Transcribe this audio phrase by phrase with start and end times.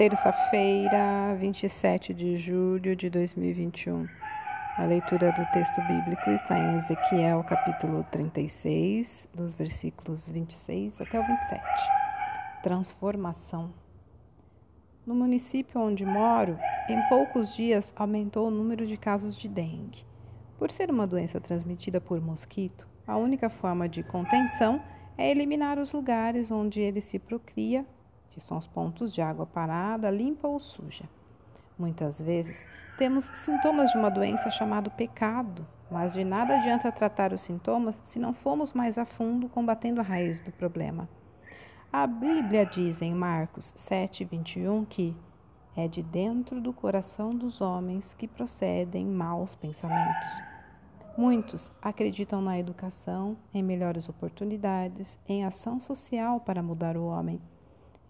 [0.00, 4.08] Terça-feira, 27 de julho de 2021.
[4.78, 11.26] A leitura do texto bíblico está em Ezequiel, capítulo 36, dos versículos 26 até o
[11.26, 11.62] 27.
[12.62, 13.74] Transformação.
[15.06, 16.58] No município onde moro,
[16.88, 20.06] em poucos dias aumentou o número de casos de dengue.
[20.58, 24.82] Por ser uma doença transmitida por mosquito, a única forma de contenção
[25.18, 27.84] é eliminar os lugares onde ele se procria
[28.30, 31.04] que são os pontos de água parada, limpa ou suja.
[31.78, 32.66] Muitas vezes
[32.98, 38.18] temos sintomas de uma doença chamada pecado, mas de nada adianta tratar os sintomas se
[38.18, 41.08] não formos mais a fundo combatendo a raiz do problema.
[41.92, 45.16] A Bíblia diz em Marcos 7, 21 que
[45.74, 50.28] é de dentro do coração dos homens que procedem maus pensamentos.
[51.16, 57.40] Muitos acreditam na educação, em melhores oportunidades, em ação social para mudar o homem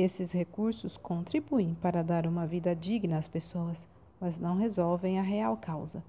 [0.00, 3.88] esses recursos contribuem para dar uma vida digna às pessoas,
[4.20, 6.02] mas não resolvem a real causa,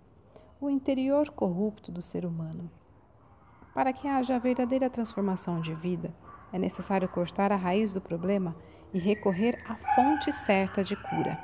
[0.59, 2.69] o interior corrupto do ser humano.
[3.75, 6.11] Para que haja verdadeira transformação de vida,
[6.51, 8.55] é necessário cortar a raiz do problema
[8.91, 11.37] e recorrer à fonte certa de cura.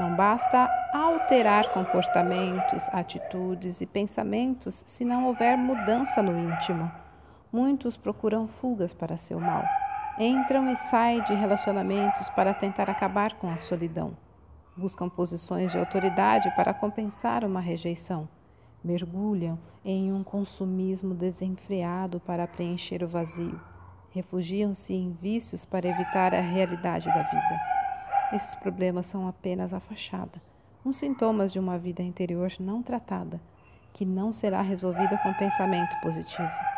[0.00, 6.90] Não basta alterar comportamentos, atitudes e pensamentos se não houver mudança no íntimo.
[7.52, 9.64] Muitos procuram fugas para seu mal
[10.20, 14.16] Entram e saem de relacionamentos para tentar acabar com a solidão.
[14.76, 18.28] Buscam posições de autoridade para compensar uma rejeição.
[18.82, 23.60] Mergulham em um consumismo desenfreado para preencher o vazio.
[24.10, 27.60] Refugiam-se em vícios para evitar a realidade da vida.
[28.32, 30.42] Esses problemas são apenas a fachada,
[30.84, 33.40] uns sintomas de uma vida interior não tratada,
[33.92, 36.77] que não será resolvida com pensamento positivo.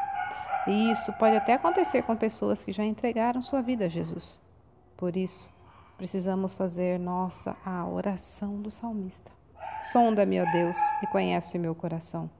[0.71, 4.41] E isso pode até acontecer com pessoas que já entregaram sua vida a Jesus.
[4.97, 5.51] Por isso,
[5.99, 9.33] precisamos fazer nossa a oração do salmista.
[9.91, 12.31] Sonda-me, ó Deus, e conhece o meu coração.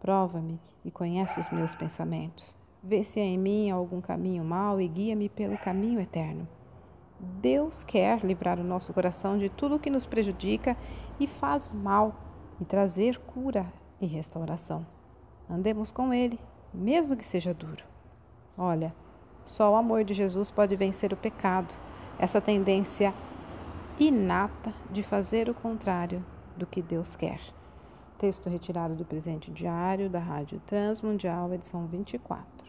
[0.00, 2.52] Prova-me e conhece os meus pensamentos.
[2.82, 6.48] Vê se há em mim algum caminho mau e guia-me pelo caminho eterno.
[7.20, 10.76] Deus quer livrar o nosso coração de tudo que nos prejudica
[11.20, 12.12] e faz mal
[12.60, 14.84] e trazer cura e restauração.
[15.48, 16.40] Andemos com Ele
[16.72, 17.84] mesmo que seja duro.
[18.56, 18.94] Olha,
[19.44, 21.72] só o amor de Jesus pode vencer o pecado,
[22.18, 23.14] essa tendência
[23.98, 26.24] inata de fazer o contrário
[26.56, 27.40] do que Deus quer.
[28.18, 32.67] Texto retirado do presente diário da Rádio Transmundial, edição 24.